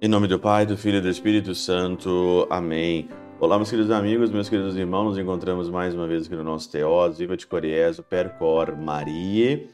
Em 0.00 0.06
nome 0.08 0.26
do 0.26 0.38
Pai, 0.38 0.64
do 0.64 0.74
Filho 0.74 0.98
e 0.98 1.00
do 1.02 1.08
Espírito 1.10 1.54
Santo. 1.54 2.46
Amém. 2.48 3.08
Olá, 3.38 3.56
meus 3.56 3.68
queridos 3.68 3.90
amigos, 3.90 4.30
meus 4.30 4.48
queridos 4.48 4.74
irmãos, 4.74 5.04
nos 5.04 5.18
encontramos 5.18 5.68
mais 5.68 5.92
uma 5.92 6.06
vez 6.06 6.24
aqui 6.24 6.34
no 6.34 6.42
nosso 6.42 6.70
Teós, 6.70 7.18
Viva 7.18 7.36
de 7.36 7.46
Coriezo, 7.46 8.02
Percor 8.02 8.74
Maria. 8.74 9.66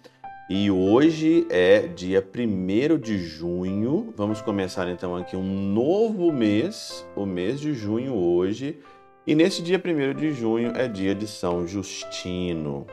E 0.51 0.71
hoje 0.71 1.47
é 1.51 1.87
dia 1.87 2.27
1 2.27 2.99
de 2.99 3.17
junho. 3.19 4.13
Vamos 4.17 4.43
começar 4.43 4.89
então 4.89 5.15
aqui 5.15 5.37
um 5.37 5.73
novo 5.73 6.33
mês, 6.33 7.07
o 7.15 7.25
mês 7.25 7.61
de 7.61 7.73
junho 7.73 8.15
hoje. 8.15 8.81
E 9.27 9.35
nesse 9.35 9.63
dia 9.63 9.83
1 9.83 10.15
de 10.15 10.33
junho 10.33 10.73
é 10.77 10.87
dia 10.87 11.15
de 11.15 11.27
São 11.27 11.67
Justino, 11.67 12.87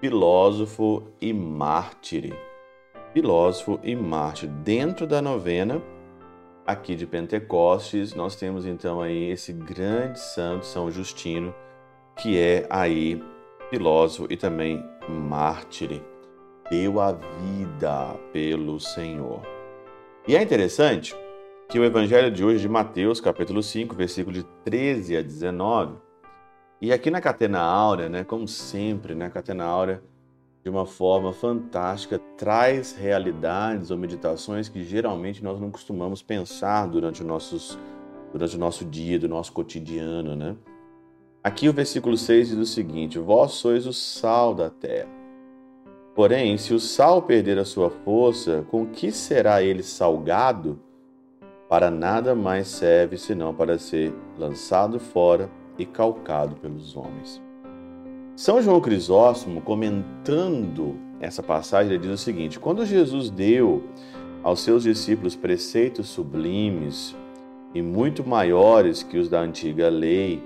filósofo 0.00 1.04
e 1.20 1.32
mártir. 1.32 2.36
Filósofo 3.14 3.78
e 3.84 3.94
mártir. 3.94 4.48
Dentro 4.48 5.06
da 5.06 5.22
novena 5.22 5.80
aqui 6.66 6.96
de 6.96 7.06
Pentecostes, 7.06 8.14
nós 8.14 8.34
temos 8.34 8.66
então 8.66 9.00
aí 9.00 9.30
esse 9.30 9.52
grande 9.52 10.18
santo 10.18 10.66
São 10.66 10.90
Justino, 10.90 11.54
que 12.16 12.36
é 12.36 12.66
aí 12.68 13.22
filósofo 13.70 14.26
e 14.28 14.36
também 14.36 14.84
mártir. 15.08 16.02
Deu 16.68 17.00
a 17.00 17.12
vida 17.12 18.16
pelo 18.32 18.80
Senhor. 18.80 19.40
E 20.26 20.34
é 20.34 20.42
interessante 20.42 21.14
que 21.70 21.78
o 21.78 21.84
evangelho 21.84 22.32
de 22.32 22.44
hoje 22.44 22.62
de 22.62 22.68
Mateus, 22.68 23.20
capítulo 23.20 23.62
5, 23.62 23.94
versículo 23.94 24.34
de 24.34 24.42
13 24.64 25.16
a 25.16 25.22
19, 25.22 25.98
e 26.80 26.92
aqui 26.92 27.12
na 27.12 27.20
Catena 27.20 27.60
Áurea, 27.60 28.08
né, 28.08 28.24
como 28.24 28.48
sempre, 28.48 29.14
né, 29.14 29.26
a 29.26 29.30
Catena 29.30 29.64
Áurea 29.66 30.02
de 30.64 30.68
uma 30.68 30.84
forma 30.84 31.32
fantástica, 31.32 32.18
traz 32.36 32.96
realidades 32.96 33.92
ou 33.92 33.96
meditações 33.96 34.68
que 34.68 34.82
geralmente 34.82 35.44
nós 35.44 35.60
não 35.60 35.70
costumamos 35.70 36.20
pensar 36.22 36.88
durante, 36.88 37.22
nossos, 37.22 37.78
durante 38.32 38.56
o 38.56 38.58
nosso 38.58 38.84
dia, 38.84 39.16
do 39.16 39.28
nosso 39.28 39.52
cotidiano, 39.52 40.34
né? 40.34 40.56
Aqui 41.42 41.68
o 41.68 41.72
versículo 41.72 42.16
6 42.16 42.48
diz 42.48 42.58
o 42.58 42.66
seguinte: 42.66 43.18
Vós 43.18 43.52
sois 43.52 43.86
o 43.86 43.92
sal 43.92 44.54
da 44.54 44.68
terra. 44.68 45.08
Porém, 46.16 46.58
se 46.58 46.74
o 46.74 46.80
sal 46.80 47.22
perder 47.22 47.58
a 47.58 47.64
sua 47.64 47.88
força, 47.88 48.66
com 48.70 48.84
que 48.84 49.12
será 49.12 49.62
ele 49.62 49.82
salgado? 49.82 50.89
Para 51.70 51.88
nada 51.88 52.34
mais 52.34 52.66
serve 52.66 53.16
senão 53.16 53.54
para 53.54 53.78
ser 53.78 54.12
lançado 54.36 54.98
fora 54.98 55.48
e 55.78 55.86
calcado 55.86 56.56
pelos 56.56 56.96
homens. 56.96 57.40
São 58.34 58.60
João 58.60 58.80
Crisóstomo, 58.80 59.60
comentando 59.60 60.96
essa 61.20 61.44
passagem, 61.44 61.92
ele 61.92 62.02
diz 62.02 62.10
o 62.10 62.18
seguinte: 62.18 62.58
quando 62.58 62.84
Jesus 62.84 63.30
deu 63.30 63.84
aos 64.42 64.62
seus 64.62 64.82
discípulos 64.82 65.36
preceitos 65.36 66.08
sublimes 66.08 67.16
e 67.72 67.80
muito 67.80 68.26
maiores 68.26 69.04
que 69.04 69.16
os 69.16 69.28
da 69.28 69.40
antiga 69.40 69.88
lei, 69.88 70.42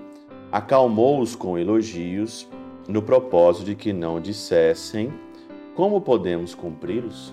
acalmou-os 0.53 1.35
com 1.35 1.57
elogios, 1.57 2.47
no 2.87 3.01
propósito 3.01 3.65
de 3.65 3.75
que 3.75 3.95
não 3.95 4.21
dissessem 4.21 5.11
como 5.75 6.03
podemos 6.03 6.55
cumpri-los. 6.55 7.33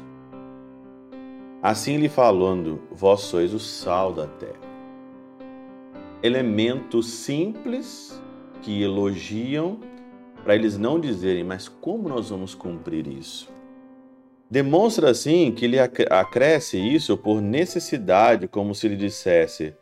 Assim 1.64 1.98
lhe 1.98 2.10
falando, 2.10 2.82
vós 2.92 3.22
sois 3.22 3.54
o 3.54 3.60
sal 3.60 4.12
da 4.12 4.26
terra. 4.26 4.60
Elemento 6.24 7.04
simples 7.04 8.20
que 8.64 8.82
elogiam 8.82 9.80
para 10.44 10.56
eles 10.56 10.76
não 10.76 11.00
dizerem, 11.00 11.44
mas 11.44 11.68
como 11.68 12.10
nós 12.10 12.32
vamos 12.32 12.56
cumprir 12.56 13.06
isso? 13.06 13.48
Demonstra 14.50 15.12
assim 15.12 15.52
que 15.52 15.68
lhe 15.68 15.78
acresce 15.80 16.80
isso 16.80 17.16
por 17.16 17.40
necessidade, 17.40 18.48
como 18.48 18.74
se 18.74 18.88
lhe 18.88 18.98
dissesse: 18.98 19.76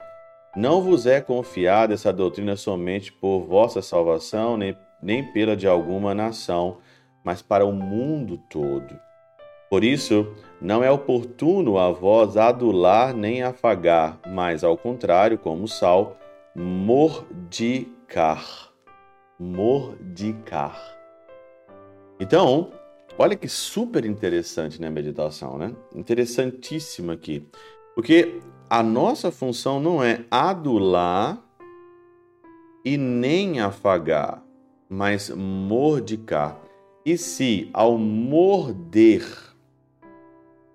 Não 0.57 0.81
vos 0.81 1.05
é 1.05 1.21
confiada 1.21 1.93
essa 1.93 2.11
doutrina 2.11 2.57
somente 2.57 3.09
por 3.09 3.45
vossa 3.45 3.81
salvação, 3.81 4.57
nem, 4.57 4.77
nem 5.01 5.31
pela 5.31 5.55
de 5.55 5.65
alguma 5.65 6.13
nação, 6.13 6.79
mas 7.23 7.41
para 7.41 7.65
o 7.65 7.71
mundo 7.71 8.37
todo. 8.49 9.08
Por 9.69 9.83
isso, 9.83 10.33
não 10.59 10.83
é 10.83 10.89
oportuno 10.89 11.77
a 11.77 11.91
vós 11.91 12.37
adular 12.37 13.13
nem 13.13 13.43
afagar, 13.43 14.19
mas, 14.27 14.63
ao 14.63 14.77
contrário, 14.77 15.37
como 15.37 15.67
sal, 15.67 16.17
mordicar 16.55 18.69
mordicar. 19.39 20.77
Então, 22.19 22.71
olha 23.17 23.35
que 23.35 23.47
super 23.47 24.03
interessante 24.03 24.81
né, 24.81 24.89
meditação, 24.89 25.57
né? 25.57 25.73
Interessantíssima 25.95 27.13
aqui. 27.13 27.47
Porque 27.95 28.41
a 28.69 28.83
nossa 28.83 29.31
função 29.31 29.79
não 29.79 30.03
é 30.03 30.25
adular 30.29 31.41
e 32.83 32.97
nem 32.97 33.61
afagar, 33.61 34.43
mas 34.89 35.29
mordicar. 35.29 36.59
E 37.05 37.17
se 37.17 37.69
ao 37.71 37.97
morder 37.97 39.25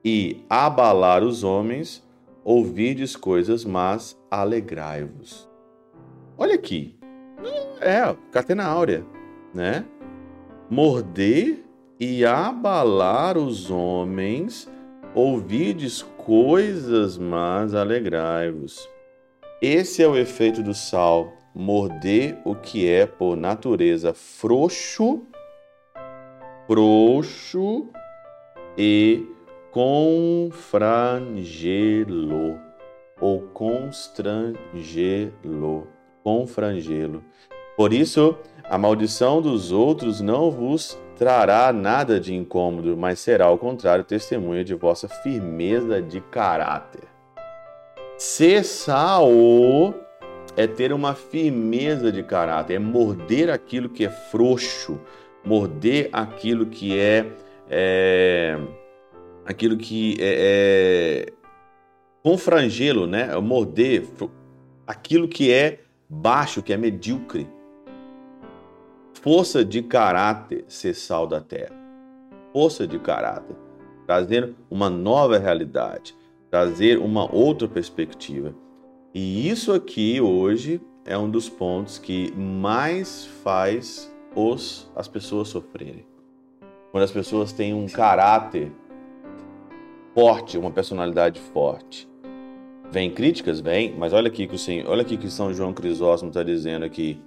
e 0.04 0.44
abalar 0.50 1.24
os 1.24 1.42
homens, 1.42 2.02
ouvides 2.44 3.16
coisas 3.16 3.64
mas 3.64 4.20
alegrai-vos. 4.30 5.48
Olha 6.36 6.54
aqui, 6.54 6.98
é, 7.80 8.14
catena 8.30 8.64
áurea, 8.64 9.04
né? 9.54 9.84
Morder 10.68 11.64
e 11.98 12.24
abalar 12.24 13.38
os 13.38 13.70
homens, 13.70 14.70
ouvides 15.14 16.02
coisas 16.02 17.16
mas 17.16 17.74
alegrai-vos. 17.74 18.88
Esse 19.62 20.02
é 20.02 20.08
o 20.08 20.16
efeito 20.16 20.62
do 20.62 20.74
sal, 20.74 21.32
morder 21.54 22.36
o 22.44 22.54
que 22.54 22.90
é 22.90 23.06
por 23.06 23.36
natureza 23.36 24.12
frouxo, 24.12 25.22
frouxo 26.66 27.88
e 28.76 29.33
confrangê-lo 29.74 32.58
ou 33.20 33.42
constrangê-lo, 33.52 35.88
confrangê-lo. 36.22 37.22
Por 37.76 37.92
isso, 37.92 38.38
a 38.62 38.78
maldição 38.78 39.42
dos 39.42 39.72
outros 39.72 40.20
não 40.20 40.48
vos 40.48 40.96
trará 41.16 41.72
nada 41.72 42.20
de 42.20 42.32
incômodo, 42.32 42.96
mas 42.96 43.18
será, 43.18 43.46
ao 43.46 43.58
contrário, 43.58 44.04
testemunha 44.04 44.62
de 44.62 44.74
vossa 44.74 45.08
firmeza 45.08 46.00
de 46.00 46.20
caráter. 46.20 47.08
Cessar 48.16 49.22
é 50.56 50.68
ter 50.68 50.92
uma 50.92 51.16
firmeza 51.16 52.12
de 52.12 52.22
caráter, 52.22 52.74
é 52.74 52.78
morder 52.78 53.50
aquilo 53.50 53.88
que 53.88 54.04
é 54.04 54.08
frouxo, 54.08 55.00
morder 55.44 56.10
aquilo 56.12 56.64
que 56.64 56.96
é, 56.96 57.26
é 57.68 58.56
aquilo 59.44 59.76
que 59.76 60.16
é, 60.20 61.26
é 61.28 61.32
confrangê-lo, 62.22 63.06
né? 63.06 63.34
Morder 63.36 64.06
aquilo 64.86 65.28
que 65.28 65.52
é 65.52 65.80
baixo, 66.08 66.62
que 66.62 66.72
é 66.72 66.76
medíocre 66.76 67.48
força 69.24 69.64
de 69.64 69.80
caráter 69.80 70.66
ser 70.68 70.92
sal 70.92 71.26
da 71.26 71.40
terra. 71.40 71.74
Força 72.52 72.86
de 72.86 72.98
caráter. 72.98 73.56
Trazer 74.06 74.54
uma 74.70 74.90
nova 74.90 75.38
realidade, 75.38 76.14
trazer 76.50 76.98
uma 76.98 77.34
outra 77.34 77.66
perspectiva. 77.66 78.54
E 79.14 79.48
isso 79.48 79.72
aqui 79.72 80.20
hoje 80.20 80.78
é 81.06 81.16
um 81.16 81.30
dos 81.30 81.48
pontos 81.48 81.98
que 81.98 82.30
mais 82.36 83.24
faz 83.42 84.14
os, 84.36 84.92
as 84.94 85.08
pessoas 85.08 85.48
sofrerem. 85.48 86.04
Quando 86.92 87.04
as 87.04 87.10
pessoas 87.10 87.50
têm 87.50 87.72
um 87.72 87.86
caráter 87.86 88.70
forte, 90.14 90.56
uma 90.56 90.70
personalidade 90.70 91.40
forte. 91.40 92.08
Vem 92.90 93.10
críticas? 93.10 93.60
Vem, 93.60 93.94
mas 93.98 94.12
olha 94.12 94.28
aqui 94.28 94.46
que 94.46 94.54
o 94.54 94.58
Senhor, 94.58 94.88
olha 94.88 95.02
aqui 95.02 95.16
que 95.16 95.28
São 95.28 95.52
João 95.52 95.72
Crisóstomo 95.72 96.30
está 96.30 96.44
dizendo 96.44 96.84
aqui. 96.84 97.20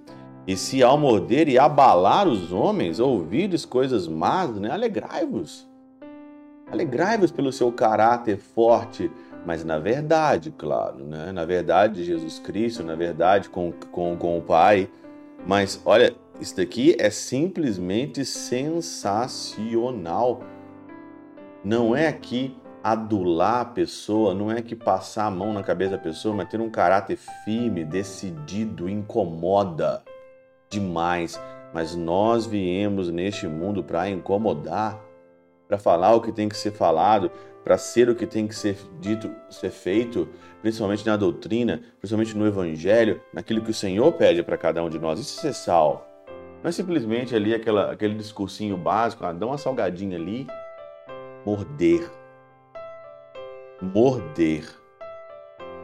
E 0.46 0.56
se 0.56 0.82
ao 0.82 0.96
morder 0.96 1.46
e 1.46 1.58
abalar 1.58 2.26
os 2.26 2.50
homens, 2.50 2.98
ouvides 2.98 3.66
coisas 3.66 4.08
más, 4.08 4.58
né? 4.58 4.70
alegrai-vos. 4.70 5.68
Alegrai-vos 6.72 7.30
pelo 7.30 7.52
seu 7.52 7.70
caráter 7.70 8.38
forte, 8.38 9.10
mas 9.44 9.62
na 9.62 9.78
verdade, 9.78 10.50
claro, 10.56 11.04
né? 11.04 11.30
na 11.32 11.44
verdade 11.44 12.02
Jesus 12.02 12.38
Cristo, 12.38 12.82
na 12.82 12.94
verdade 12.94 13.50
com, 13.50 13.70
com, 13.90 14.16
com 14.16 14.38
o 14.38 14.42
Pai. 14.42 14.88
Mas 15.46 15.82
olha, 15.84 16.16
isso 16.40 16.56
daqui 16.56 16.96
é 16.98 17.10
simplesmente 17.10 18.24
sensacional. 18.24 20.40
Não 21.62 21.94
é 21.94 22.08
aqui 22.08 22.56
adular 22.82 23.60
a 23.60 23.64
pessoa, 23.64 24.34
não 24.34 24.50
é 24.50 24.62
que 24.62 24.76
passar 24.76 25.26
a 25.26 25.30
mão 25.30 25.52
na 25.52 25.62
cabeça 25.62 25.92
da 25.92 25.98
pessoa, 25.98 26.34
mas 26.34 26.48
ter 26.48 26.60
um 26.60 26.70
caráter 26.70 27.16
firme, 27.44 27.84
decidido, 27.84 28.88
incomoda 28.88 30.02
demais. 30.70 31.40
mas 31.72 31.94
nós 31.94 32.46
viemos 32.46 33.10
neste 33.10 33.46
mundo 33.46 33.84
para 33.84 34.08
incomodar, 34.08 34.98
para 35.66 35.78
falar 35.78 36.14
o 36.14 36.20
que 36.20 36.32
tem 36.32 36.48
que 36.48 36.56
ser 36.56 36.70
falado, 36.70 37.30
para 37.62 37.76
ser 37.76 38.08
o 38.08 38.14
que 38.14 38.26
tem 38.26 38.48
que 38.48 38.54
ser 38.54 38.78
dito, 38.98 39.30
ser 39.50 39.70
feito, 39.70 40.26
principalmente 40.62 41.04
na 41.06 41.16
doutrina, 41.16 41.82
principalmente 41.98 42.34
no 42.34 42.46
evangelho, 42.46 43.20
naquilo 43.34 43.60
que 43.60 43.70
o 43.70 43.74
Senhor 43.74 44.10
pede 44.12 44.42
para 44.42 44.56
cada 44.56 44.82
um 44.82 44.88
de 44.88 44.98
nós. 44.98 45.20
Isso 45.20 45.46
é 45.46 45.52
sal. 45.52 46.08
Não 46.62 46.70
é 46.70 46.72
simplesmente 46.72 47.36
ali 47.36 47.54
aquela, 47.54 47.92
aquele 47.92 48.14
discursinho 48.14 48.76
básico, 48.76 49.24
ah, 49.24 49.32
dá 49.32 49.46
uma 49.46 49.58
salgadinha 49.58 50.16
ali, 50.16 50.46
morder. 51.44 52.10
Morder. 53.80 54.68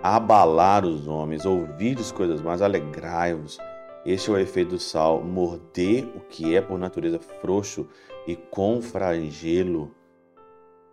Abalar 0.02 0.85
os 0.85 1.06
homens, 1.06 1.46
ouvir 1.46 1.96
as 1.96 2.11
coisas 2.11 2.43
mais, 2.43 2.61
alegrai-vos. 2.61 3.56
Este 4.05 4.31
é 4.31 4.32
o 4.32 4.38
efeito 4.38 4.70
do 4.70 4.79
sal, 4.81 5.23
morder 5.23 6.05
o 6.17 6.20
que 6.20 6.56
é 6.56 6.61
por 6.61 6.76
natureza 6.76 7.20
frouxo 7.20 7.87
e 8.26 8.35
com 8.35 8.82
fragelo. 8.82 9.93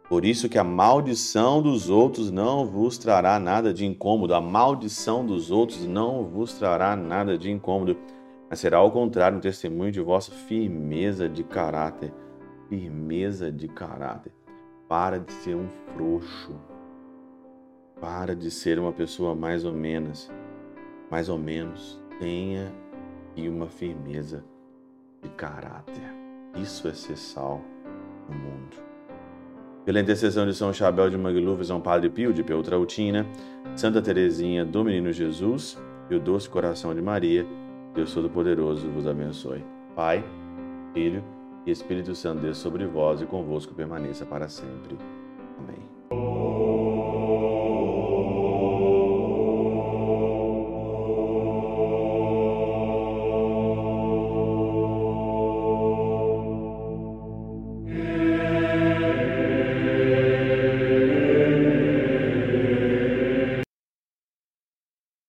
Por 0.08 0.24
isso 0.24 0.48
que 0.48 0.60
a 0.60 0.64
maldição 0.64 1.60
dos 1.60 1.90
outros 1.90 2.30
não 2.30 2.68
vos 2.68 3.00
trará 3.00 3.40
nada 3.40 3.74
de 3.74 3.84
incômodo. 3.84 4.36
A 4.36 4.42
maldição 4.42 5.26
dos 5.26 5.50
outros 5.50 5.84
não 5.88 6.24
vos 6.26 6.54
trará 6.54 6.96
nada 6.96 7.36
de 7.36 7.50
incômodo. 7.50 7.98
Mas 8.48 8.60
será 8.60 8.78
ao 8.78 8.92
contrário 8.92 9.40
um 9.40 9.42
testemunho 9.42 9.92
de 9.92 10.02
vossa 10.02 10.32
firmeza 10.32 11.28
de 11.28 11.44
caráter. 11.44 12.14
Firmeza 12.70 13.52
de 13.52 13.68
caráter. 13.68 14.32
Para 14.88 15.20
de 15.20 15.34
ser 15.34 15.56
um 15.56 15.68
frouxo. 15.96 16.71
Para 18.02 18.36
de 18.36 18.50
ser 18.50 18.80
uma 18.80 18.92
pessoa 18.92 19.36
mais 19.36 19.64
ou 19.64 19.72
menos. 19.72 20.30
Mais 21.12 21.30
ou 21.30 21.38
menos. 21.38 22.02
Tenha 22.20 22.74
e 23.36 23.48
uma 23.48 23.68
firmeza 23.68 24.44
de 25.22 25.30
caráter. 25.30 26.04
Isso 26.56 26.88
é 26.88 26.94
ser 26.94 27.16
sal 27.16 27.62
no 28.28 28.36
mundo. 28.36 28.92
Pela 29.86 30.00
intercessão 30.00 30.46
de 30.46 30.54
São 30.54 30.74
Chabel 30.74 31.10
de 31.10 31.18
Mangluf, 31.18 31.64
São 31.64 31.80
Padre 31.80 32.10
Pio 32.10 32.34
de 32.34 32.44
Peltrautina, 32.44 33.26
Santa 33.76 34.02
Teresinha 34.02 34.66
do 34.66 34.84
Menino 34.84 35.12
Jesus 35.12 35.80
e 36.10 36.16
o 36.16 36.20
doce 36.20 36.50
coração 36.50 36.94
de 36.94 37.02
Maria, 37.02 37.46
Deus 37.94 38.14
Todo-Poderoso 38.14 38.90
vos 38.90 39.08
abençoe. 39.08 39.64
Pai, 39.96 40.24
Filho 40.94 41.24
e 41.66 41.72
Espírito 41.72 42.16
Santo, 42.16 42.42
Deus 42.42 42.58
sobre 42.58 42.86
vós 42.86 43.22
e 43.22 43.26
convosco 43.26 43.74
permaneça 43.74 44.26
para 44.26 44.48
sempre. 44.48 44.98
Amém. 45.60 46.51